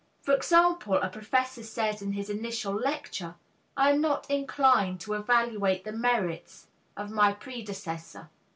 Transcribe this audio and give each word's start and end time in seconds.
For 0.23 0.33
example, 0.33 0.95
a 0.95 1.09
professor 1.11 1.61
says 1.61 2.01
in 2.01 2.13
his 2.13 2.27
initial 2.31 2.73
lecture, 2.73 3.35
"I 3.77 3.91
am 3.91 4.01
not 4.01 4.27
inclined 4.31 4.99
to 5.01 5.13
evaluate 5.13 5.83
the 5.83 5.91
merits 5.91 6.65
of 6.97 7.11
my 7.11 7.33
predecessor." 7.33 8.31